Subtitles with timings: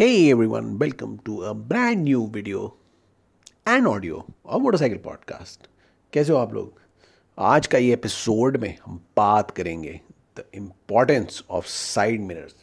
[0.00, 2.60] Hey everyone, welcome to a brand new video
[3.66, 5.66] and audio of motorcycle podcast
[6.12, 6.80] कैसे हो आप लोग?
[7.38, 10.00] आज का ये एपिसोड में हम बात करेंगे
[10.38, 12.54] the importance of side mirrors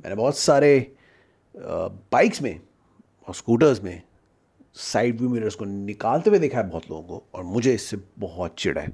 [0.00, 0.96] मैंने बहुत सारे
[2.12, 2.60] बाइक्स में
[3.28, 4.02] और स्कूटर्स में
[4.74, 8.54] साइड व्यू मिरर्स को निकालते हुए देखा है बहुत लोगों को और मुझे इससे बहुत
[8.58, 8.88] चिड़ है।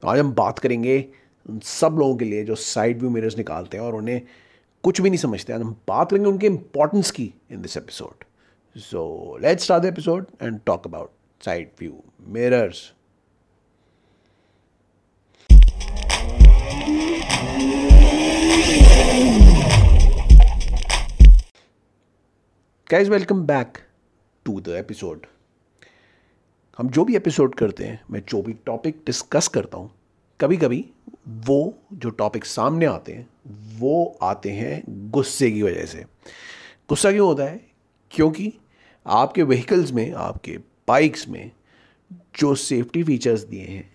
[0.00, 1.08] तो आज हम बात करेंगे
[1.50, 4.22] उन सब लोगों के लिए जो साइड व्यू मिरर्स निकालते हैं और उन्हें
[4.82, 8.24] कुछ भी नहीं समझते हम बात करेंगे उनके इंपॉर्टेंस की in this episode
[8.76, 11.10] so let's start the episode and talk about
[11.44, 12.92] side view mirrors
[22.90, 23.78] guys welcome back
[24.44, 25.26] to the episode
[26.78, 29.90] हम जो भी एपिसोड करते हैं, मैं जो भी टॉपिक डिस्कस करता हूँ
[30.42, 30.84] कभी कभी
[31.28, 33.28] वो जो टॉपिक सामने आते हैं,
[33.78, 36.04] वो आते हैं गुस्से की वजह से।
[36.88, 37.60] गुस्सा क्यों होता है?
[38.10, 38.52] क्योंकि
[39.06, 41.50] आपके व्हीकल्स में, आपके बाइक्स में
[42.12, 43.90] जो सेफ्टी फीचर्स दिए हैं,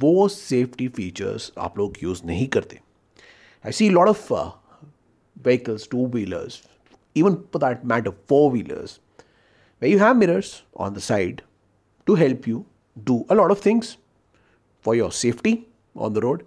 [0.00, 2.80] वो सेफ्टी फीचर्स आप लोग यूज़ नहीं करते।
[3.66, 6.62] I see lot of vehicles two wheelers
[7.16, 9.00] even for that matter four wheelers
[9.82, 11.40] way you have mirrors on the side
[12.06, 12.64] to help you
[12.98, 13.98] do a lot of things
[14.84, 15.66] for your safety
[16.00, 16.44] on the road.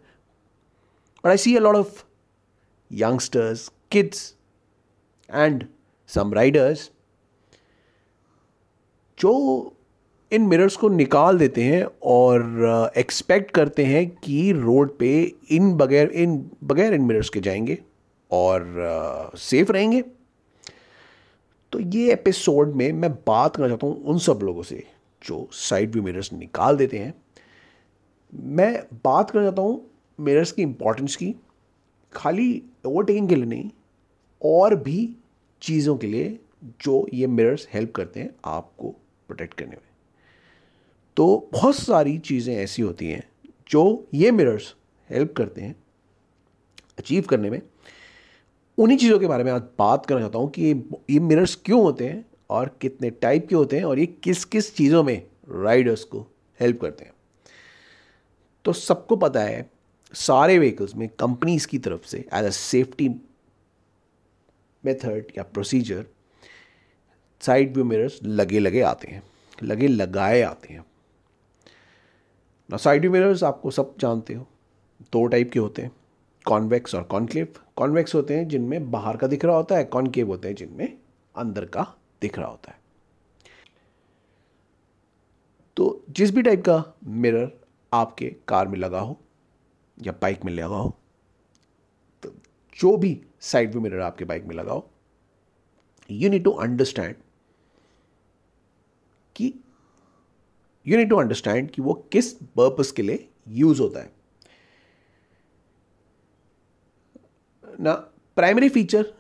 [1.21, 2.05] But I see a lot of
[2.89, 4.35] youngsters, kids,
[5.29, 5.67] and
[6.09, 6.89] some riders
[9.19, 9.31] जो
[10.31, 15.73] इन mirrors को निकाल देते हैं और expect uh, करते हैं कि road पे इन
[15.73, 17.77] बगैर इन बगैर इन मिरर्स के जाएँगे
[18.31, 18.65] और
[19.37, 20.03] सेफ़ uh, रहेंगे
[21.71, 24.83] तो ये एपिसोड में मैं बात करना चाहता हूँ उन सब लोगों से
[25.23, 27.22] जो साइड व्यू मिरर्स निकाल देते हैं
[28.33, 28.73] मैं
[29.05, 29.81] बात करना चाहता हूँ
[30.19, 31.33] मिरर्स की इम्पोर्टेंस की,
[32.13, 33.69] खाली ओवरटेकिंग के लिए नहीं,
[34.41, 35.15] और भी
[35.61, 36.39] चीज़ों के लिए
[36.81, 38.89] जो ये मिरर्स हेल्प करते हैं आपको
[39.29, 39.91] प्रोटेक्ट करने में।
[41.17, 43.23] तो बहुत सारी चीज़ें ऐसी होती हैं
[43.69, 44.73] जो ये मिरर्स
[45.09, 45.75] हेल्प करते हैं
[46.99, 47.61] अचीव करने में।
[48.77, 50.69] उन्हीं चीज़ों के बारे में आज बात करना चाहता हूँ कि
[51.09, 54.75] ये मिरर्स क्यों होते हैं और कितने टाइप के होते हैं और ये किस किस
[54.75, 56.27] चीज़ों में राइडर्स को
[56.59, 57.12] हेल्प करते हैं।
[58.65, 59.69] तो सबको पता है,
[60.13, 63.09] सारे व्हीकल्स में कंपनीज़ की तरफ़ से एज अ सेफ्टी
[64.83, 66.05] मेथड या प्रोसीजर
[67.41, 69.23] साइड व्यू मिरर्स लगे लगे आते हैं,
[69.63, 70.85] लगे लगाए आते हैं।
[72.69, 74.45] ना साइड व्यू मिरर्स आपको सब जानते हो,
[75.13, 75.91] दो टाइप के होते हैं
[76.45, 80.47] कॉन्वेक्स और कॉन्क्लेव कॉन्वेक्स होते हैं जिनमें बाहर का दिख रहा होता है कॉन्केव होते
[80.47, 80.97] हैं जिनमें
[81.35, 81.83] अंदर का
[82.21, 82.81] दिख रहा होता है।
[85.77, 87.51] तो जिस भी टाइप का मिरर
[87.93, 89.19] आपके कार में लगा हो
[90.01, 90.89] या बाइक में लगा हो
[92.23, 92.29] तो
[92.77, 94.89] जो भी साइड व्यू मिरर आपके बाइक में लगा हो
[96.11, 97.15] यू नीड टू अंडरस्टैंड
[99.35, 99.53] कि
[100.85, 104.11] यू नीड टू अंडरस्टैंड कि वो किस पर्पस के लिए यूज़ होता है।
[107.79, 107.93] ना
[108.37, 109.13] primary feature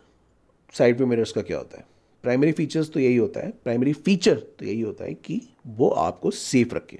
[0.73, 1.85] side view mirrors का क्या होता है?
[2.23, 6.31] प्राइमरी फीचर्स तो यही होता है प्राइमरी फीचर तो यही होता है कि वो आपको
[6.31, 6.99] सेफ़ रखे।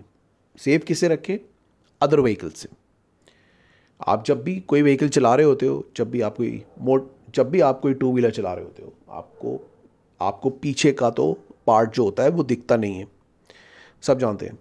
[0.57, 1.39] सेफ़ किसे रखे?
[2.03, 2.69] अदर व्हीकल से
[4.07, 7.49] आप जब भी कोई व्हीकल चला रहे होते हो जब भी आप कोई मोट जब
[7.49, 9.59] भी आप कोई टू व्हीलर चला रहे होते हो आपको
[10.21, 11.31] आपको पीछे का तो
[11.67, 13.07] पार्ट जो होता है वो दिखता नहीं है।
[14.03, 14.57] सब जानते हैं।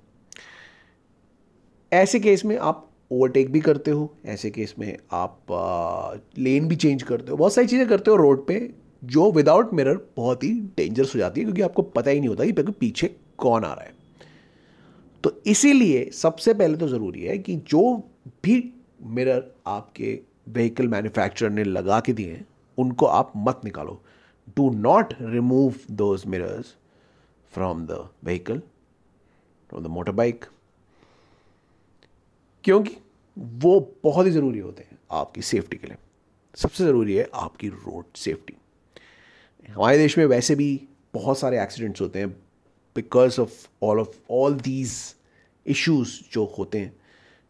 [1.92, 6.76] ऐसे केस में आप ओवरटेक भी करते हो ऐसे केस में आप आ, लेन भी
[6.76, 8.70] चेंज करते हो। बहुत सारी चीज़ें करते हो रोड पे
[9.04, 12.44] जो विदाउट मिरर बहुत ही डेंजरस हो जाती है क्योंकि आपको पता ही नहीं होता
[12.44, 14.02] कि पीछे कौन आ रहा है।
[15.25, 17.83] तो इसीलिए सबसे पहले तो ज़रूरी है कि जो
[18.44, 18.72] भी
[19.03, 20.19] मिरर आपके
[20.49, 22.47] व्हीकल मैन्युफैक्चरर ने लगा के दिए हैं,
[22.78, 24.00] उनको आप मत निकालो।
[24.56, 26.75] Do not remove those mirrors
[27.53, 28.59] from the vehicle
[29.71, 30.44] from the motorbike
[32.65, 32.97] क्योंकि
[33.37, 35.97] वो बहुत ही ज़रूरी होते हैं आपकी सेफ्टी के लिए।
[36.56, 38.54] सबसे ज़रूरी है आपकी रोड सेफ्टी
[39.69, 40.69] हमारे देश में वैसे भी
[41.15, 42.36] बहुत सारे एक्सीडेंट्स होते हैं
[42.97, 44.92] because of all of all these
[45.66, 46.92] issues जो होते हैं।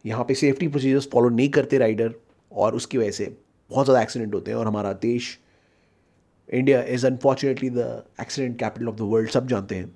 [0.05, 2.13] यहाँ पे सेफ्टी प्रोसीजर्स फॉलो नहीं करते राइडर
[2.51, 3.25] और उसकी वजह से
[3.71, 5.37] बहुत ज़्यादा एक्सीडेंट होते हैं और हमारा देश
[6.49, 9.87] India is unfortunately the accident capital of the world सब जानते हैं।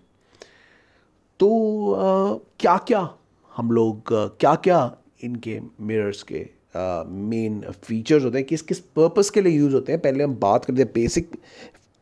[1.39, 3.09] तो क्या क्या
[3.55, 4.79] हम लोग क्या क्या
[5.23, 6.45] इनके मिरर्स के
[6.75, 10.01] मेन फीचर्स होते हैं, किस किस पर्पस के लिए यूज़ होते हैं?
[10.01, 11.35] पहले हम बात करते हैं बेसिक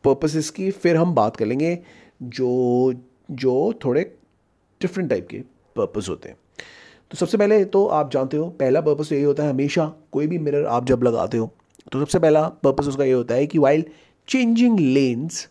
[0.04, 1.78] पर्पसेस की, फिर हम बात कर लेंगे
[2.22, 2.92] जो
[3.28, 4.02] जो थोड़े
[4.80, 5.38] डिफरेंट टाइप के
[5.76, 6.36] पर्पज़ होते हैं।
[7.10, 10.38] तो सबसे पहले तो आप जानते हो, पहला पर्पज़ यही होता है हमेशा, कोई भी
[10.38, 11.50] मिरर आप जब लगाते हो
[11.92, 13.84] तो सबसे पहला पर्पज़ उसका ये होता है कि while
[14.28, 15.48] changing lanes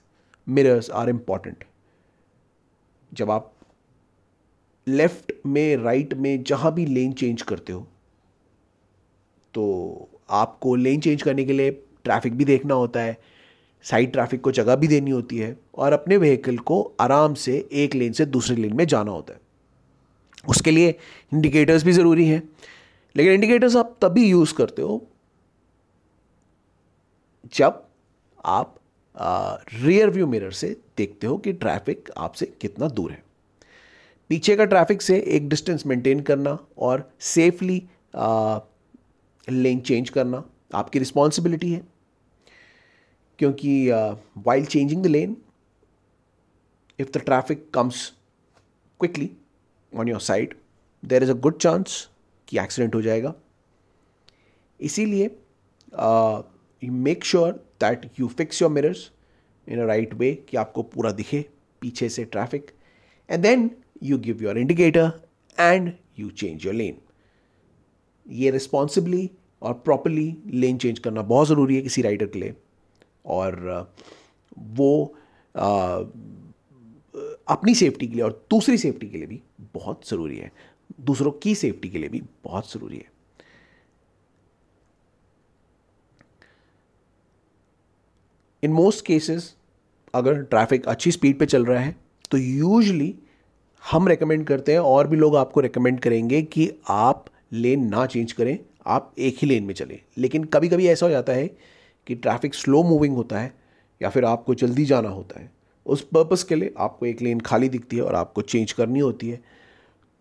[0.48, 1.64] mirrors are important
[3.12, 3.52] जब आप
[4.88, 7.86] लेफ़्ट में राइट में जहाँ भी लेन चेंज करते हो
[9.54, 11.72] तो आपको लेन चेंज करने के लिए
[12.04, 13.18] ट्रैफ़िक भी देखना होता है
[13.86, 17.96] साइड ट्रैफ़िक को जगह भी देनी होती है और अपने व्हीकल को आराम से एक
[17.96, 19.40] लेन से दूसरे लेन में जाना होता है।
[20.44, 20.90] उसके लिए
[21.34, 22.42] इंडिकेटर्स भी ज़रूरी हैं।
[23.16, 25.02] लेकिन इंडिकेटर्स आप तभी यूज़ करते हो
[27.54, 27.84] जब
[28.46, 28.76] आप
[29.74, 33.24] रियर व्यू मिरर से देखते हो कि ट्रैफ़िक आपसे कितना दूर है।
[34.30, 37.82] पीछे का ट्रैफ़िक से एक डिस्टेंस मेंटेन करना और सेफली
[39.48, 40.44] लेन चेंज करना
[40.76, 41.82] आपकी रिस्पॉन्सिबिलिटी है।
[43.40, 43.90] क्योंकि
[44.46, 45.36] while changing the lane
[47.00, 48.06] if the traffic comes
[49.00, 49.30] quickly
[49.92, 50.54] on your side
[51.04, 52.08] there is a good chance
[52.48, 53.34] कि एक्सीडेंट हो जाएगा।
[54.80, 55.30] इसीलिए
[56.82, 57.52] make sure
[57.82, 59.10] that you fix your mirrors
[59.68, 61.46] in a right way कि आपको पूरा दिखे
[61.82, 62.72] पीछे से traffic
[63.30, 63.70] and then
[64.04, 65.12] you give your indicator
[65.58, 66.98] and you change your lane
[68.26, 69.30] ये रिस्पॉन्सिबली
[69.62, 72.54] और प्रॉपरली लेन चेंज करना बहुत ज़रूरी है किसी राइडर के लिए।
[73.26, 73.94] और
[74.58, 75.16] वो
[75.56, 76.04] आ,
[77.48, 79.42] अपनी सेफ्टी के लिए और दूसरी सेफ्टी के लिए भी
[79.74, 80.52] बहुत ज़रूरी है।
[81.02, 83.14] दूसरों की सेफ्टी के लिए भी बहुत ज़रूरी है।
[88.64, 89.54] इन मोस्ट केसेस
[90.14, 91.96] अगर ट्रैफ़िक अच्छी स्पीड पे चल रहा है
[92.32, 93.14] तो यूजली
[93.84, 98.32] हम रेकमेंड करते हैं और भी लोग आपको रेकमेंड करेंगे कि आप लेन ना चेंज
[98.32, 101.75] करें आप एक ही लेन में चलें। लेकिन कभी कभी ऐसा हो जाता है
[102.08, 103.54] कि ट्रैफ़िक स्लो मूविंग होता है
[104.02, 105.52] या फिर आपको जल्दी जाना होता है।
[105.86, 109.30] उस पर्पस के लिए आपको एक लेन खाली दिखती है और आपको चेंज करनी होती
[109.30, 109.44] है।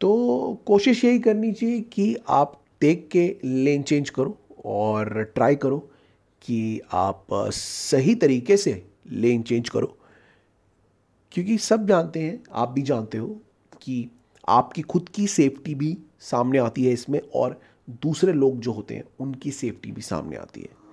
[0.00, 5.90] तो कोशिश यही करनी चाहिए कि आप देख के लेन चेंज करो और ट्राई करो
[6.42, 9.96] कि आप सही तरीके से लेन चेंज करो।
[11.32, 13.40] क्योंकि सब जानते हैं, आप भी जानते हो
[13.82, 14.10] कि
[14.48, 17.60] आपकी खुद की सेफ्टी भी सामने आती है इसमें और
[17.90, 20.83] दूसरे लोग जो होते हैं, उनकी सेफ्टी भी सामने आती है।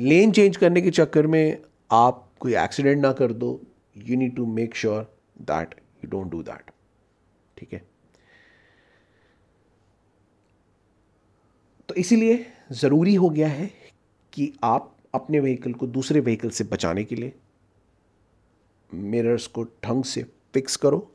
[0.00, 1.58] लेन चेंज करने के चक्कर में
[1.92, 3.60] आप कोई एक्सीडेंट ना कर दो।
[3.96, 5.02] You need to make sure
[5.42, 5.74] that
[6.04, 6.70] you don't do that
[7.56, 7.82] ठीक है?
[11.88, 13.70] तो इसीलिए ज़रूरी हो गया है
[14.32, 17.32] कि आप अपने व्हीकल को दूसरे व्हीकल से बचाने के लिए
[18.92, 20.22] मिरर्स को ढंग से
[20.54, 21.10] फिक्स करो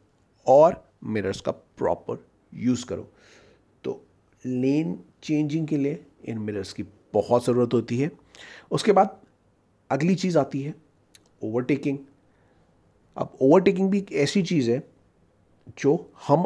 [0.46, 2.18] और मिरर्स का प्रॉपर
[2.54, 3.08] यूज़ करो।
[3.84, 4.02] तो
[4.46, 6.84] लेन चेंजिंग के लिए इन मिरर्स की
[7.14, 8.12] बहुत ज़रूरत होती है।
[8.72, 9.20] उसके बाद
[9.90, 10.74] अगली चीज़ आती है
[11.44, 11.98] ओवरटेकिंग
[13.18, 14.84] अब ओवरटेकिंग भी एक ऐसी चीज़ है
[15.78, 16.44] जो हम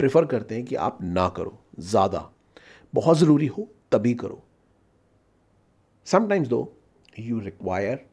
[0.00, 2.30] प्रेफर करते हैं कि आप ना करो, ज़्यादा.
[2.94, 4.42] बहुत ज़रूरी हो, तभी करो.
[6.06, 6.60] Sometimes though
[7.18, 8.04] you require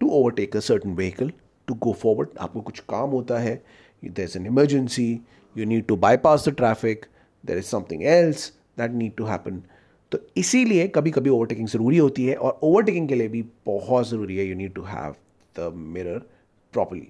[0.00, 1.32] to overtake a certain vehicle
[1.68, 3.54] to go forward आपको कुछ काम होता है
[4.04, 5.20] there is an emergency
[5.56, 7.06] you need to bypass the traffic
[7.44, 9.62] there is something else that need to happen
[10.12, 14.36] तो इसीलिए कभी कभी ओवरटेकिंग ज़रूरी होती है और ओवरटेकिंग के लिए भी बहुत ज़रूरी
[14.36, 15.14] है। You need to have
[15.56, 16.18] the mirror
[16.74, 17.08] properly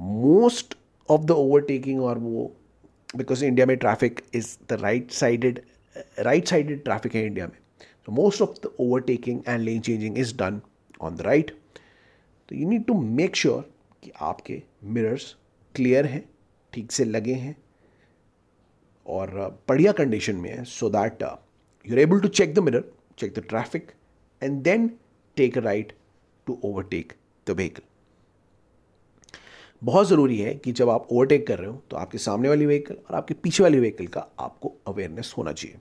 [0.00, 0.76] most
[1.08, 2.52] of the overtaking और वो
[3.16, 5.60] बिकॉज़ इंडिया में traffic is the right sided
[6.18, 7.56] right sided traffic है इंडिया में.
[8.06, 10.60] तो most of the overtaking and lane changing is done
[11.00, 11.50] on the right
[12.48, 13.70] तो you need to make sure
[14.02, 15.34] कि आपके mirrors
[15.74, 16.24] clear हैं,
[16.72, 17.56] ठीक से लगे हैं
[19.06, 22.84] और बढ़िया कंडीशन में है so that you are able to check the mirror
[23.18, 23.92] check the traffic
[24.42, 24.90] and then
[25.36, 25.92] take a right
[26.46, 27.12] to overtake
[27.46, 27.82] the vehicle
[29.82, 32.94] बहुत ज़रूरी है कि जब आप ओवरटेक कर रहे हो तो आपके सामने वाली व्हीकल
[32.94, 35.76] और आपके पीछे वाली व्हीकल का आपको अवेयरनेस होना चाहिए।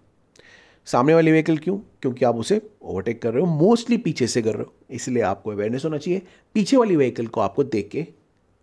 [0.87, 1.77] सामने वाली व्हीकल क्यों?
[2.01, 5.51] क्योंकि आप उसे ओवरटेक कर रहे हो मोस्टली पीछे से कर रहे हो, इसलिए आपको
[5.51, 6.21] अवेयरनेस होना चाहिए।
[6.55, 8.05] पीछे वाली व्हीकल को आपको देख के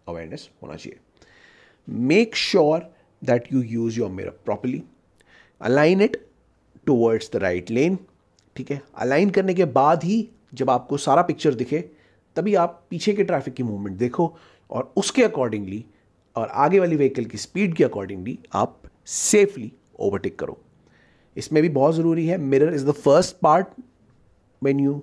[0.09, 0.99] अवेयरनेस होना चाहिए।
[1.89, 2.91] Make sure
[3.23, 4.83] that you use your mirror properly
[5.61, 6.17] align it
[6.87, 7.99] towards the right lane
[8.57, 8.81] ठीक है?
[8.97, 11.79] अलाइन करने के बाद ही जब आपको सारा पिक्चर दिखे,
[12.37, 14.35] तभी आप पीछे के ट्रैफ़िक की मूवमेंट देखो
[14.71, 15.85] और उसके अकॉर्डिंगली
[16.37, 20.59] और आगे वाली व्हीकल की स्पीड के अकॉर्डिंगली आप सेफली ओवरटेक करो।
[21.37, 23.67] इसमें भी बहुत ज़रूरी है mirror is the first part
[24.63, 25.03] when you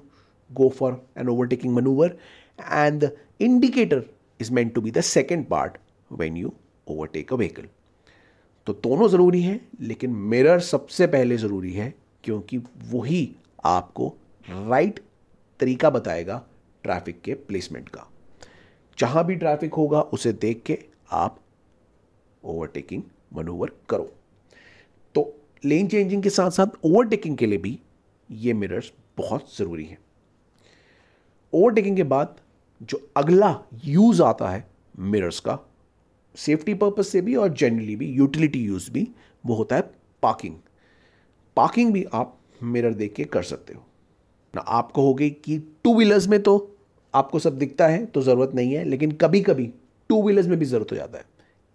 [0.50, 2.18] go for an overtaking manoeuvre
[2.60, 3.12] and the
[3.42, 4.04] indicator
[4.40, 5.78] is meant to be the second part
[6.12, 6.54] when you
[6.88, 7.68] overtake a vehicle
[8.70, 12.58] तो दोनों ज़रूरी हैं, लेकिन मिरर सबसे पहले ज़रूरी है क्योंकि
[12.88, 13.36] वही
[13.66, 14.08] आपको
[14.50, 15.00] राइट
[15.60, 16.38] तरीका बताएगा
[16.84, 18.06] ट्रैफ़िक के प्लेसमेंट का।
[18.98, 20.78] जहाँ भी ट्रैफ़िक होगा, उसे देख के
[21.12, 21.40] आप
[22.44, 24.12] ओवरटेकिंग मनूवर करो।
[25.16, 25.34] तो
[25.66, 27.80] लेन चेंजिंग के साथ साथ ओवरटेकिंग के लिए भी
[28.30, 29.98] ये मिरर्स बहुत ज़रूरी हैं।
[31.54, 32.36] ओवरटेकिंग के बाद
[32.82, 34.66] जो अगला यूज़ आता है
[35.00, 35.60] मिरर्स का
[36.36, 39.08] सेफ्टी पर्पज से भी और जनरली भी यूटिलिटी यूज़ भी
[39.44, 39.82] वो होता है
[40.24, 40.56] पार्किंग
[41.58, 43.86] पार्किंग भी आप मिरर देख के कर सकते हो.
[44.54, 46.76] ना आप कहोगे कि टू व्हीलर्स में तो
[47.14, 49.66] आपको सब दिखता है तो ज़रूरत नहीं है, लेकिन कभी कभी
[50.10, 51.26] टू व्हीलर्स में भी ज़रूरत हो जाता है.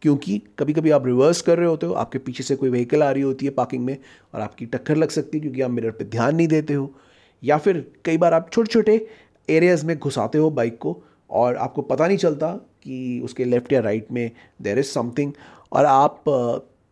[0.02, 3.10] क्योंकि कभी कभी आप रिवर्स कर रहे होते हो, आपके पीछे से कोई व्हीकल आ
[3.10, 3.96] रही होती है पार्किंग में
[4.34, 6.92] और आपकी टक्कर लग सकती है क्योंकि आप मिरर पर ध्यान नहीं देते हो.
[7.42, 9.06] या फिर कई बार आप छोटे छोटे
[9.48, 10.92] एरियाज़ में घुसाते हो बाइक को
[11.34, 14.30] और आपको पता नहीं चलता कि उसके लेफ़्ट या राइट में
[14.62, 15.32] देर इज़ समथिंग
[15.72, 16.28] और आप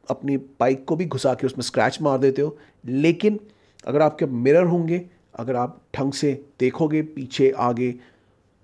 [0.09, 3.41] अपनी बाइक को भी घुसा के उसमें स्क्रैच मार देते हो। लेकिन
[3.87, 7.95] अगर आपके मिरर होंगे, अगर आप ढंग से देखोगे पीछे, आगे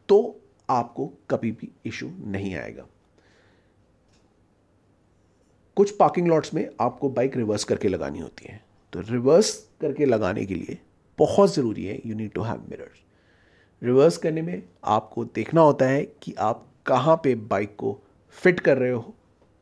[0.09, 2.87] तो आपको कभी भी इशू नहीं आएगा।
[5.77, 8.61] कुछ पार्किंग लॉट्स में आपको बाइक रिवर्स करके लगानी होती है।
[8.93, 10.79] तो रिवर्स करके लगाने के लिए
[11.19, 13.03] बहुत ज़रूरी है you need to have mirrors
[13.83, 17.99] reverse करने में आपको देखना होता है कि आप कहाँ पे बाइक को
[18.35, 19.15] फिट कर रहे हो,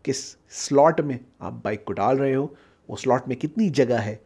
[0.04, 2.54] किस स्लॉट में आप बाइक को डाल रहे हो
[2.88, 4.20] वो स्लॉट में कितनी जगह है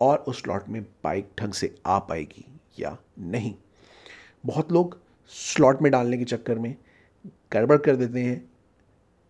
[0.00, 2.44] और उस स्लॉट में बाइक ढंग से आ पाएगी
[2.78, 3.54] या नहीं।
[4.46, 4.98] बहुत लोग
[5.30, 6.74] स्लॉट में डालने के चक्कर में
[7.52, 8.38] गड़बड़ कर देते हैं।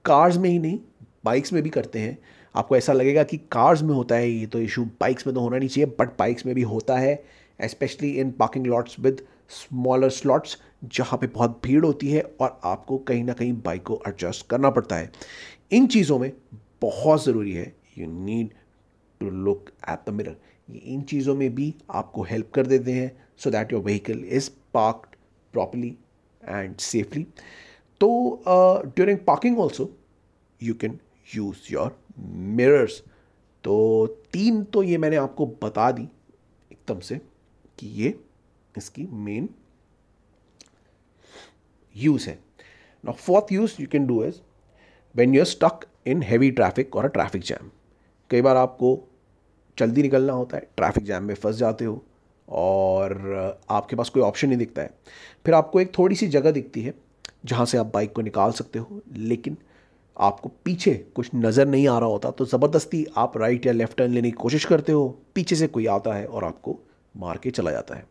[0.04, 0.78] कार्स में ही नहीं
[1.24, 2.18] बाइक्स में भी करते हैं।
[2.54, 5.58] आपको ऐसा लगेगा कि कार्स में होता है ये तो इशू बाइक्स में तो होना
[5.58, 7.22] नहीं चाहिए बट बाइक्स में भी होता है
[7.60, 12.98] specially in parking lots with smaller slots जहाँ पे बहुत भीड़ होती है और आपको
[12.98, 15.12] कहीं ना कहीं बाइक को एडजस्ट करना पड़ता है।
[15.70, 16.32] इन चीज़ों में
[16.82, 18.50] बहुत ज़रूरी है you need
[19.20, 20.36] to look at the mirror
[20.70, 24.50] ये इन चीज़ों में भी आपको हेल्प कर देते हैं so that your vehicle is
[24.74, 25.16] parked
[25.52, 25.96] properly
[26.48, 27.26] and safely
[28.00, 28.42] तो
[28.86, 29.90] during parking also
[30.62, 30.98] you can
[31.34, 33.02] use your mirrors
[33.64, 36.02] तो तीन तो ये मैंने आपको बता दी,
[36.72, 37.20] एकदम से,
[37.78, 38.20] कि ये
[38.76, 39.48] इसकी मेन
[41.94, 42.38] यूज़ है।
[43.04, 44.40] ना fourth use you can do is
[45.14, 47.70] when you are stuck in heavy traffic और अ ट्रैफ़िक जैम
[48.30, 48.98] कई बार आपको
[49.78, 52.02] जल्दी निकलना होता है ट्रैफ़िक जैम में फंस जाते हो
[52.48, 54.90] और आपके पास कोई ऑप्शन नहीं दिखता है।
[55.44, 56.94] फिर आपको एक थोड़ी सी जगह दिखती है
[57.46, 59.56] जहाँ से आप बाइक को निकाल सकते हो, लेकिन
[60.16, 64.12] आपको पीछे कुछ नज़र नहीं आ रहा होता तो ज़बरदस्ती आप राइट या लेफ़्ट टर्न
[64.12, 66.78] लेने की कोशिश करते हो, पीछे से कोई आता है और आपको
[67.14, 68.06] मार के चला जाता है।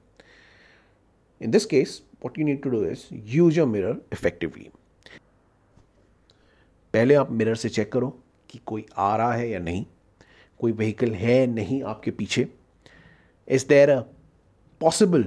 [1.41, 4.69] In this case what you need to do is use your mirror effectively
[6.93, 8.07] पहले आप मिरर से चेक करो
[8.49, 9.85] कि कोई आ रहा है या नहीं।
[10.59, 12.47] कोई व्हीकल है नहीं आपके पीछे।
[13.47, 13.99] Is there a
[14.81, 15.23] possible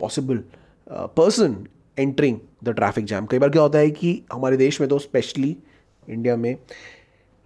[0.00, 0.42] possible
[0.88, 1.56] person
[1.98, 5.56] entering the traffic jam कई बार क्या होता है कि हमारे देश में तो स्पेशली
[6.08, 6.56] इंडिया में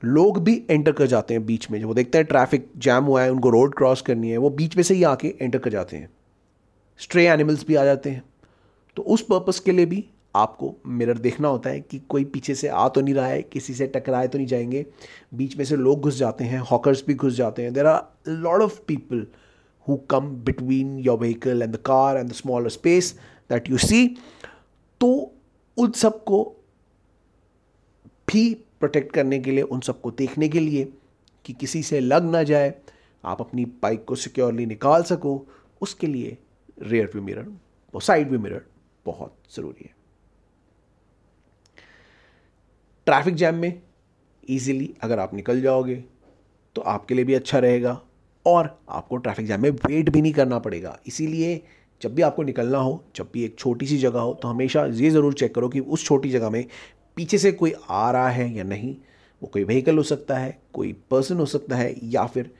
[0.02, 3.22] लोग भी एंटर कर जाते हैं बीच में। जो वो देखते हैं ट्रैफ़िक जैम हुआ
[3.22, 5.96] है, उनको रोड क्रॉस करनी है, वो बीच में से ही आके एंटर कर जाते
[5.96, 6.08] हैं।
[7.00, 8.22] स्ट्रे एनिमल्स भी आ जाते हैं।
[8.96, 12.68] तो उस पर्पज़ के लिए भी आपको मिरर देखना होता है कि कोई पीछे से
[12.68, 14.84] आ तो नहीं रहा है, किसी से टकराए तो नहीं जाएँगे।
[15.34, 18.62] बीच में से लोग घुस जाते हैं, हॉकर्स भी घुस जाते हैं। There are lot
[18.62, 19.26] of people
[19.86, 23.12] who come between your vehicle and the car and the smaller space
[23.50, 24.06] that you see
[25.00, 25.10] तो
[25.76, 26.44] उन सबको
[28.28, 30.84] भी प्रोटेक्ट करने के लिए, उन सबको देखने के लिए
[31.44, 32.74] कि किसी से लग ना जाए,
[33.24, 35.46] आप अपनी बाइक को सिक्योरली निकाल सको,
[35.80, 36.36] उसके लिए
[36.78, 37.46] रेयर व्यू मिरर
[37.94, 38.64] और साइड व्यू मिरर
[39.06, 39.92] बहुत ज़रूरी है।
[43.06, 43.80] ट्रैफ़िक जैम में
[44.50, 46.02] ईजिली अगर आप निकल जाओगे
[46.76, 48.00] तो आपके लिए भी अच्छा रहेगा
[48.46, 51.60] और आपको ट्रैफ़िक जैम में वेट भी नहीं करना पड़ेगा। इसीलिए
[52.02, 55.10] जब भी आपको निकलना हो, जब भी एक छोटी सी जगह हो तो हमेशा ये
[55.10, 56.64] ज़रूर चेक करो कि उस छोटी जगह में
[57.16, 58.94] पीछे से कोई आ रहा है या नहीं।
[59.42, 62.50] वो कोई व्हीकल हो सकता है, कोई पर्सन हो सकता है या फिर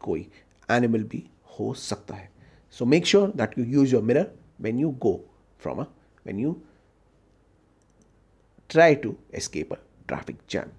[0.00, 0.26] कोई
[0.68, 1.22] एनिमल भी
[1.58, 2.30] हो सकता है।
[2.78, 4.30] So make sure that you use your mirror
[4.60, 5.14] when you go
[5.60, 5.86] from a
[6.26, 6.52] when you
[8.70, 9.76] try to escape a
[10.08, 10.70] traffic jam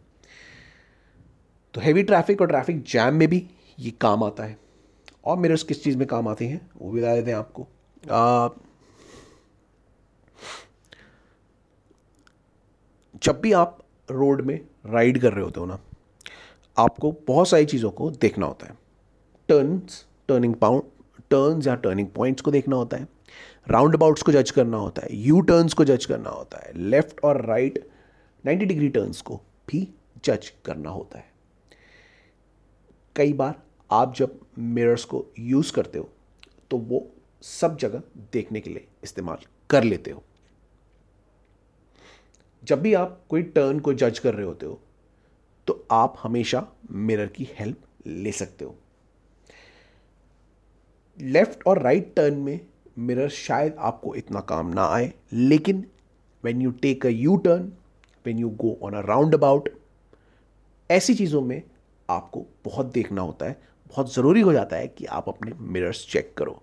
[1.74, 3.46] तो हैवी ट्रैफ़िक और ट्रैफ़िक जैम में भी
[3.80, 4.58] ये काम आता है।
[5.25, 6.60] और मिरर्स किस चीज़ में काम आते हैं?
[6.77, 7.68] वो भी बता देते हैं आपको।
[8.12, 8.50] आ,
[13.24, 13.77] जब भी आप
[14.12, 15.80] रोड में राइड कर रहे होते हो ना
[16.77, 18.77] आपको बहुत सारी चीज़ों को देखना होता है।
[19.50, 20.84] टर्न्स टर्निंग पाउंड
[21.31, 23.07] टर्न्स या टर्निंग पॉइंट्स को देखना होता है
[23.67, 27.19] राउंड अबाउट्स को जज करना होता है यू टर्न्स को जज करना होता है लेफ़्ट
[27.24, 27.79] और राइट
[28.43, 29.88] 90 डिग्री टर्न्स को भी
[30.25, 31.25] जज करना होता है।
[33.15, 36.10] कई बार आप जब मिरर्स को यूज़ करते हो
[36.72, 37.05] तो वो
[37.43, 38.01] सब जगह
[38.34, 40.24] देखने के लिए इस्तेमाल कर लेते हो।
[42.63, 44.79] जब भी आप कोई टर्न को जज कर रहे होते हो
[45.67, 48.75] तो आप हमेशा मिरर की हेल्प ले सकते हो।
[51.18, 52.60] लेफ़्ट और राइट टर्न में
[53.00, 55.86] मिरर शायद आपको इतना काम ना आए, लेकिन
[56.44, 57.72] when you take a U turn
[58.26, 59.02] when you go on a
[59.36, 59.70] roundabout
[60.90, 61.62] ऐसी चीज़ों में
[62.10, 63.58] आपको बहुत देखना होता है,
[63.90, 66.62] बहुत ज़रूरी हो जाता है कि आप अपने मिरर्स चेक करो।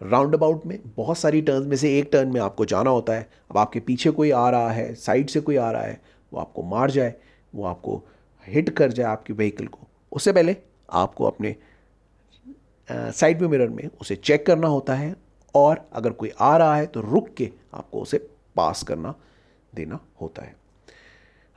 [0.00, 3.28] राउंड अबाउट में बहुत सारी टर्न में से एक टर्न में आपको जाना होता है।
[3.50, 6.00] अब आपके पीछे कोई आ रहा है साइड से कोई आ रहा है,
[6.32, 7.14] वो आपको मार जाए,
[7.54, 8.02] वो आपको
[8.46, 10.56] हिट कर जाए आपकी व्हीकल को। उससे पहले
[10.92, 11.54] आपको अपने
[12.88, 15.14] साइड व्यू मिरर में उसे चेक करना होता है
[15.54, 18.18] और अगर कोई आ रहा है तो रुक के आपको उसे
[18.56, 19.14] पास करना,
[19.74, 20.54] देना होता है।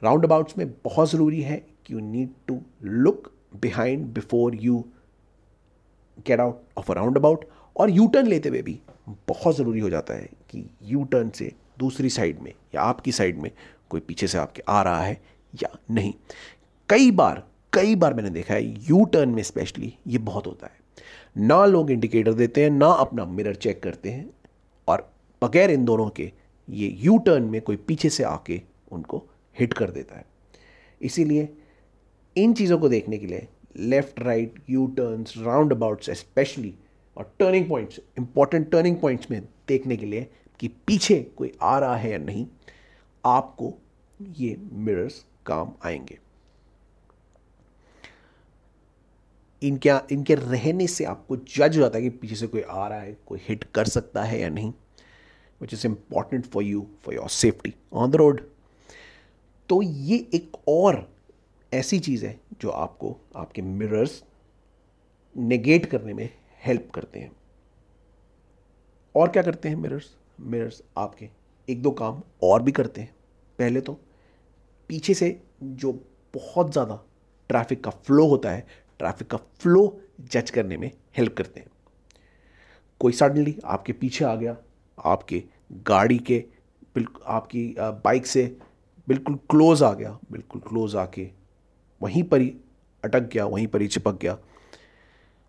[0.02, 4.84] राउंड अबाउट्स में बहुत ज़रूरी है कि you need to look behind before you
[6.28, 8.80] get out of a roundabout और यू टर्न लेते हुए भी
[9.28, 13.38] बहुत ज़रूरी हो जाता है कि यू टर्न से दूसरी साइड में या आपकी साइड
[13.38, 13.52] में
[13.90, 15.22] कोई पीछे से आपके आ रहा है
[15.54, 16.14] या नहीं।
[16.90, 20.84] कई बार कई बार मैंने देखा है यू टर्न में स्पेशली ये बहुत होता है।
[21.36, 24.30] ना लोग इंडिकेटर देते हैं, ना अपना मिरर चेक करते हैं
[24.88, 25.10] और
[25.42, 26.32] बगैर इन दोनों के
[26.70, 28.62] ये यू टर्न में कोई पीछे से आके
[28.92, 29.24] उनको
[29.60, 30.26] हिट कर देता है।
[31.02, 31.50] इसीलिए
[32.36, 35.34] इन चीज़ों को देखने के लिए left right U turns
[35.74, 36.74] roundabouts specially
[37.18, 40.28] और turning points important turning points में देखने के लिए
[40.60, 42.48] कि पीछे कोई आ रहा है या नहीं,
[43.26, 43.74] आपको
[44.38, 46.18] ये मिरर्स काम आएँगे।
[49.62, 53.00] इनके इनके रहने से आपको जज हो जाता है कि पीछे से कोई आ रहा
[53.00, 54.74] है, कोई हिट कर सकता है या नहीं
[55.62, 58.42] which is important for you for your safety on the road
[59.70, 61.08] तो ये एक और
[61.72, 64.24] ऐसी चीज़ है जो आपको, आपके मिरर्स
[65.36, 66.30] नेगेट करने में
[66.66, 67.32] हेल्प करते हैं।
[69.16, 70.10] और क्या करते हैं मिरर्स
[70.42, 71.30] मिरर्स आपके
[71.68, 73.14] एक दो काम और भी करते हैं।
[73.60, 73.94] पहले तो
[74.90, 75.30] पीछे से
[75.64, 75.92] जो
[76.34, 77.00] बहुत ज़्यादा
[77.50, 78.66] ट्रैफ़िक का फ्लो होता है
[79.00, 81.68] ट्रैफ़िक का फ्लो जज करने में हेल्प करते हैं।
[83.02, 84.56] कोई सडनली आपके पीछे आ गया,
[84.98, 85.44] आपके
[85.86, 86.44] गाड़ी के
[86.96, 88.46] बिल्कुल आपकी बाइक से
[89.08, 91.28] बिल्कुल क्लोज आ गया, बिल्कुल क्लोज आके
[92.02, 92.54] वहीं पर ही
[93.04, 94.38] अटक गया, वहीं पर ही चिपक गया,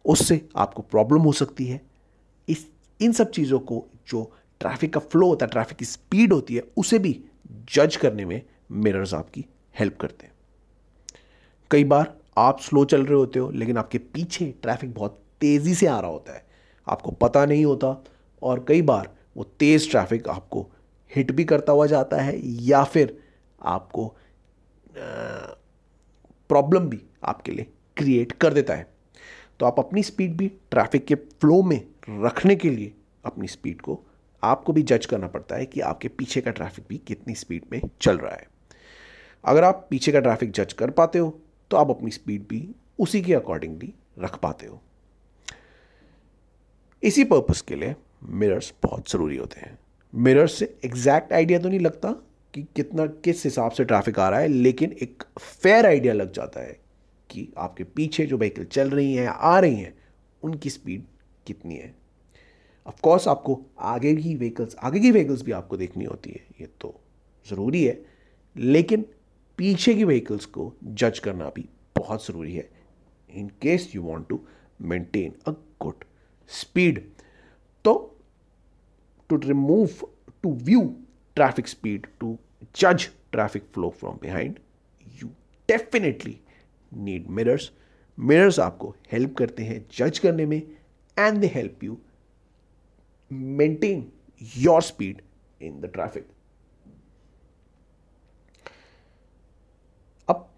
[0.05, 1.81] उससे आपको प्रॉब्लम हो सकती है।
[2.49, 2.67] इस,
[3.01, 4.31] इन सब चीज़ों को जो
[4.61, 7.21] ट्रैफ़िक का फ्लो होता है ट्रैफ़िक की स्पीड होती है, उसे भी
[7.75, 8.41] जज करने में
[8.73, 9.45] मिरर्स आपकी
[9.79, 10.35] हेल्प करते हैं।
[11.71, 15.87] कई बार आप स्लो चल रहे होते हो, लेकिन आपके पीछे ट्रैफ़िक बहुत तेज़ी से
[15.87, 16.45] आ रहा होता है।
[16.87, 17.97] आपको पता नहीं होता,
[18.43, 20.67] और कई बार वो तेज़ ट्रैफ़िक आपको
[21.11, 23.17] हिट भी करता हुआ जाता है, या फिर
[23.61, 24.15] आपको
[26.51, 28.87] प्रॉब्लम भी आपके लिए क्रिएट कर देता है।
[29.61, 32.93] तो आप अपनी स्पीड भी ट्रैफ़िक के फ्लो में रखने के लिए
[33.25, 33.99] अपनी स्पीड को,
[34.43, 37.81] आपको भी जज करना पड़ता है कि आपके पीछे का ट्रैफ़िक भी कितनी स्पीड में
[38.01, 38.47] चल रहा है।
[39.45, 41.39] अगर आप पीछे का ट्रैफ़िक जज कर पाते हो
[41.71, 44.81] तो आप अपनी स्पीड भी उसी के अकॉर्डिंगली रख पाते हो।
[47.03, 49.79] इसी पर्पस के लिए मिरर्स बहुत ज़रूरी होते हैं।
[50.13, 52.13] मिरर्स से एग्जैक्ट आइडिया तो नहीं लगता
[52.55, 56.61] कि कितना, किस हिसाब से ट्रैफ़िक आ रहा है, लेकिन एक फेयर आइडिया लग जाता
[56.61, 56.79] है
[57.31, 59.95] कि आपके पीछे जो व्हीकल चल रही हैं, आ रही हैं,
[60.43, 61.05] उनकी स्पीड
[61.47, 61.95] कितनी है।
[62.87, 66.69] ऑफ़ कोर्स आपको आगे की व्हीकल्स आगे की व्हीकल्स भी आपको देखनी होती है, ये
[66.81, 66.95] तो
[67.47, 68.01] ज़रूरी है,
[68.57, 69.05] लेकिन
[69.59, 72.69] पीछे की व्हीकल्स को जज करना भी बहुत ज़रूरी है।
[73.31, 74.41] In case you want to
[74.83, 76.05] maintain a good
[76.49, 77.01] speed
[77.85, 77.95] तो
[79.29, 79.89] to remove
[80.43, 80.83] to view
[81.35, 82.39] traffic speed to
[82.77, 84.59] जज traffic flow from behind
[85.23, 85.29] you
[85.69, 86.41] definitely
[86.93, 87.71] need mirrors
[88.19, 90.61] mirrors आपको हेल्प करते हैं जज करने में
[91.19, 91.99] and they help you
[93.33, 94.13] maintain
[94.57, 95.23] your speed
[95.63, 96.29] in the traffic
[100.29, 100.49] अब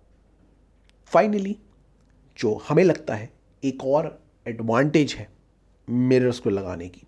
[1.13, 1.57] finally
[2.39, 3.31] जो हमें लगता है
[3.63, 5.29] एक और एडवांटेज है
[5.89, 7.03] मिरर्स को लगाने की,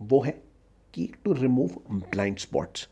[0.00, 0.30] वो है
[0.94, 2.88] कि टू रिमूव ब्लाइंड स्पॉट्स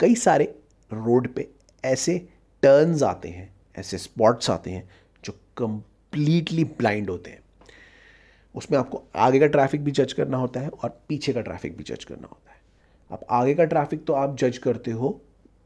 [0.00, 0.44] कई सारे
[0.90, 1.48] रोड पे
[1.84, 2.18] ऐसे
[2.62, 4.88] टर्न्स आते हैं, ऐसे स्पॉट्स आते हैं
[5.24, 7.42] जो कंप्लीटली ब्लाइंड होते हैं।
[8.54, 11.84] उसमें आपको आगे का ट्रैफ़िक भी जज करना होता है और पीछे का ट्रैफ़िक भी
[11.84, 12.58] जज करना होता है।
[13.10, 15.10] अब आगे का ट्रैफ़िक तो आप जज करते हो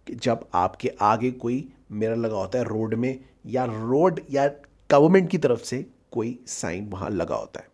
[0.06, 4.46] कि जब आपके आगे कोई मिरर लगा होता है रोड में या रोड या
[4.90, 7.68] गवर्नमेंट की तरफ़ से कोई साइन वहाँ लगा होता है।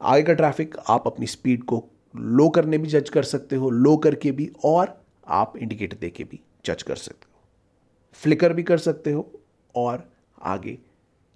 [0.00, 1.84] आगे का ट्रैफ़िक आप अपनी स्पीड को
[2.14, 6.24] लो करने भी जज कर सकते हो लो करके भी और आप इंडिकेटर दे के
[6.24, 7.40] भी जज कर सकते हो।
[8.12, 9.30] फ्लिकर भी कर सकते हो
[9.74, 10.08] और
[10.42, 10.78] आगे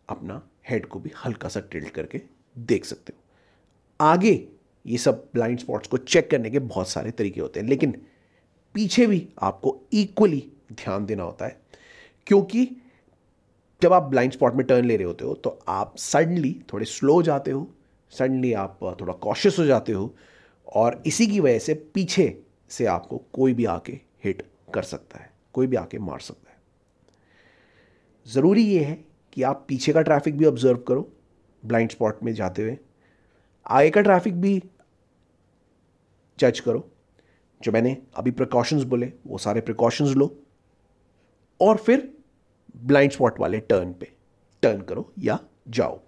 [0.09, 2.21] अपना हेड को भी हल्का सा टिल्ट करके
[2.59, 4.49] देख सकते हो। आगे
[4.87, 7.91] ये सब ब्लाइंड स्पॉट्स को चेक करने के बहुत सारे तरीके होते हैं, लेकिन
[8.75, 10.41] पीछे भी आपको इक्वली
[10.73, 11.61] ध्यान देना होता है।
[12.27, 12.65] क्योंकि
[13.83, 17.23] जब आप ब्लाइंड स्पॉट में टर्न ले रहे होते हो तो आप सडनली थोड़े स्लो
[17.23, 17.69] जाते हो
[18.13, 20.15] सडनली आप थोड़ा कॉशियस हो जाते हो
[20.67, 23.93] और इसी की वजह से पीछे से आपको कोई भी आके
[24.25, 24.43] हिट
[24.75, 26.57] कर सकता है, कोई भी आके मार सकता है।
[28.27, 28.99] ज़रूरी ये है
[29.33, 31.09] कि आप पीछे का ट्रैफ़िक भी ऑब्ज़र्व करो
[31.63, 32.77] ब्लाइंड स्पॉट में जाते हुए।
[33.67, 34.63] आगे का ट्रैफ़िक भी
[36.39, 36.89] जज करो।
[37.61, 40.35] जो मैंने अभी प्रिकॉशंस बोले, वो सारे प्रिकॉशंस लो।
[41.61, 42.16] और फिर
[42.77, 44.13] ब्लाइंड स्पॉट वाले टर्न पे।
[44.63, 46.01] टर्न करो या जाओ।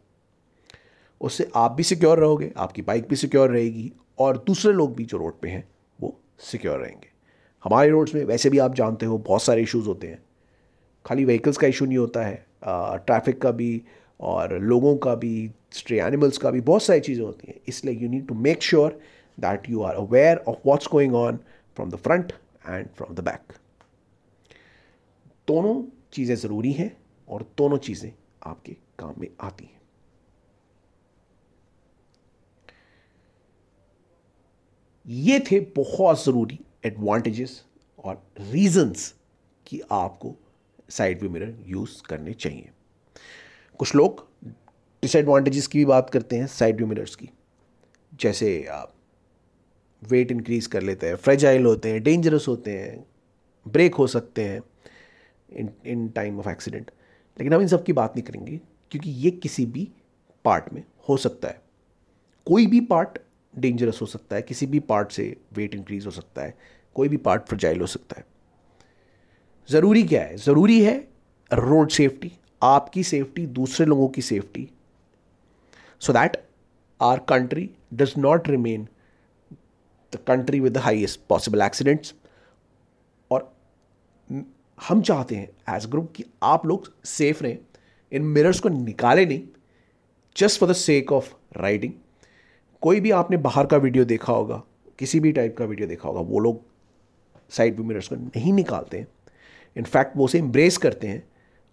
[1.20, 5.18] उससे आप भी सिक्योर रहोगे, आपकी बाइक भी सिक्योर रहेगी और दूसरे लोग भी जो
[5.18, 7.08] रोड पे हैं, वो सिक्योर रहेंगे।
[7.64, 10.22] हमारे रोड्स में वैसे भी आप जानते हो, बहुत सारे इश्यूज़ होते हैं।
[11.06, 13.82] खाली व्हीकल्स का इशू नहीं होता है ट्रैफ़िक का भी
[14.20, 18.08] और लोगों का भी स्ट्रे एनिमल्स का भी बहुत सारी चीज़ें होती हैं। इसलिए you
[18.08, 18.98] need to make sure
[19.38, 21.38] that you are aware of what's going on
[21.76, 22.32] from the front
[22.68, 23.52] and from the back
[25.48, 26.90] दोनों चीज़ें ज़रूरी हैं
[27.28, 28.10] और दोनों चीज़ें
[28.42, 29.76] आपके काम में आती हैं।
[35.06, 37.62] ये थे बहुत ज़रूरी एडवांटेजेस
[38.04, 39.12] और रीजंस
[39.66, 40.34] कि आपको
[40.90, 42.70] साइड व्यू मिरर यूज़ करने चाहिए।
[43.80, 44.26] कुछ लोग
[45.02, 47.28] डिसएडवांटेजेस की भी बात करते हैं साइड व्यू मिरर्स की।
[48.12, 48.92] जैसे आप
[50.02, 53.04] वेट इंक्रीज कर लेते हैं फ्रेजाइल होते हैं डेंजरस होते हैं
[53.66, 54.60] ब्रेक हो सकते हैं।
[55.50, 56.90] इन टाइम ऑफ़ एक्सीडेंट
[57.36, 59.88] लेकिन हम इन सब की बात नहीं करेंगे, क्योंकि ये किसी भी
[60.44, 61.60] पार्ट में हो सकता है।
[62.46, 63.18] कोई भी पार्ट
[63.54, 66.54] डेंजरस हो सकता है, किसी भी पार्ट से वेट इंक्रीज हो सकता है,
[66.96, 68.24] कोई भी पार्ट फ्रजाइल हो सकता है।
[69.68, 70.36] ज़रूरी क्या है?
[70.36, 70.96] ज़रूरी है
[71.50, 72.32] रोड सेफ्टी
[72.62, 74.68] आपकी सेफ्टी दूसरे लोगों की safety
[76.02, 76.36] so that
[77.00, 78.86] our country does not remain
[80.12, 82.14] the country with the highest possible accidents
[84.78, 87.58] हम चाहते हैं एज ग्रुप कि आप लोग सेफ़ रहें,
[88.12, 89.42] इन मिरर्स को निकाले नहीं
[90.36, 91.92] just for the sake of riding
[92.82, 94.62] कोई भी आपने बाहर का वीडियो देखा होगा,
[94.98, 96.60] किसी भी टाइप का वीडियो देखा होगा, वो लोग
[97.50, 99.08] साइड व्यू मिरर्स को नहीं निकालते हैं.
[99.76, 101.22] इनफैक्ट वो उसे एम्ब्रेस करते हैं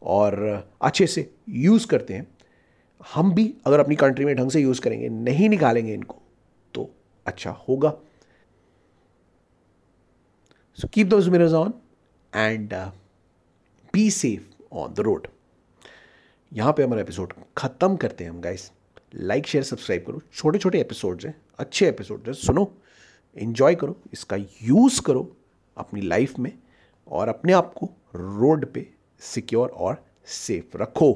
[0.01, 2.27] और अच्छे से यूज़ करते हैं.
[3.01, 6.21] हम भी अगर अपनी कंट्री में ढंग से यूज़ करेंगे, नहीं निकालेंगे इनको
[6.73, 6.89] तो
[7.25, 7.93] अच्छा होगा.
[10.77, 11.73] So keep those mirrors on
[12.35, 12.73] and
[13.93, 15.27] be safe on the road
[16.51, 18.71] यहाँ पे हमारा एपिसोड ख़त्म करते हैं हम गाइस
[19.15, 20.21] लाइक शेयर सब्सक्राइब करो.
[20.33, 22.71] छोटे छोटे एपिसोड्स हैं, अच्छे एपिसोड हैं, सुनो
[23.35, 25.35] इन्जॉय करो, इसका यूज़ करो
[25.77, 26.51] अपनी लाइफ में
[27.07, 28.87] और अपने आप को रोड पे
[29.21, 31.11] सिक्योर और सेफ़ रखो.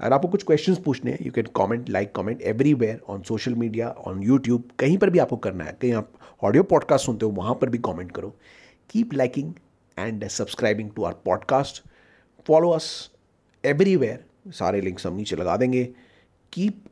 [0.00, 3.88] अगर आपको कुछ क्वेश्चंस पूछने हैं you can comment like comment everywhere on social media
[4.06, 6.12] on YouTube कहीं पर भी आपको करना है, कहीं आप
[6.42, 8.34] ऑडियो पॉडकास्ट सुनते हो, वहाँ पर भी कमेंट करो.
[8.90, 9.52] Keep liking
[9.98, 11.82] and subscribing to our podcast
[12.46, 12.88] follow us
[13.64, 15.84] everywhere सारे लिंक्स हम नीचे लगा देंगे.
[16.52, 16.84] Keep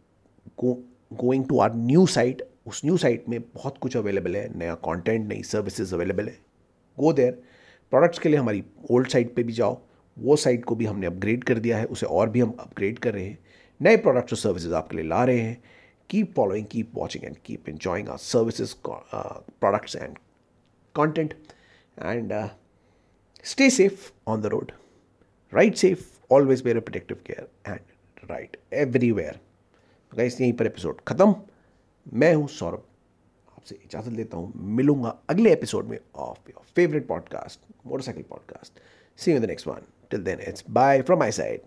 [0.62, 4.48] going to our new site उस न्यू साइट में बहुत कुछ अवेलेबल है.
[4.58, 6.38] नया कंटेंट नई सर्विसेज़ अवेलेबल है.
[6.98, 7.42] गो देयर
[7.92, 9.80] प्रोडक्ट्स के लिए हमारी ओल्ड साइट पे भी जाओ.
[10.16, 11.84] वो साइट को भी हमने अपग्रेड कर दिया है.
[11.84, 13.38] उसे और भी हम अपग्रेड कर रहे हैं.
[13.80, 15.62] नए प्रोडक्ट्स और सर्विसेज़ आपके लिए ला रहे हैं.
[16.10, 20.18] Keep following keep watching and keep enjoying our services products and
[20.94, 21.34] content
[22.02, 22.32] and
[23.46, 24.72] stay safe on the road
[25.54, 27.80] ride safe always wear protective care and
[28.30, 29.40] ride everywhere
[30.16, 31.34] guys यहीं पर एपिसोड ख़त्म।
[32.12, 32.82] मैं हूँ सौरभ।
[33.52, 38.72] आपसे इजाज़त लेता हूँ। मिलूँगा अगले एपिसोड में of your favourite podcast motorcycle podcast
[39.16, 39.80] see you the next one
[40.10, 41.60] till then it's bye from my side